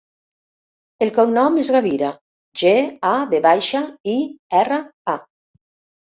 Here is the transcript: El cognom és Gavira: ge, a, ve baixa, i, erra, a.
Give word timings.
El 1.05 1.11
cognom 1.17 1.59
és 1.63 1.69
Gavira: 1.75 2.09
ge, 2.63 2.73
a, 3.11 3.13
ve 3.35 3.43
baixa, 3.45 3.83
i, 4.17 4.19
erra, 4.63 4.83
a. 5.17 5.19